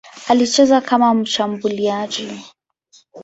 [0.27, 2.43] Alicheza kama mshambuliaji.